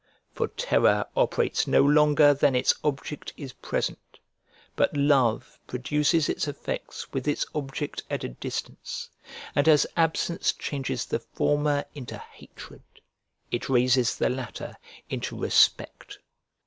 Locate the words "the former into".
11.05-12.17